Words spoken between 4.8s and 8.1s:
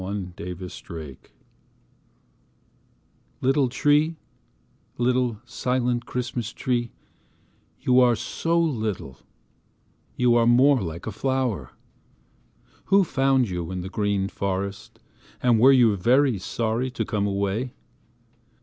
ITTLE tree little silent Christmas tree you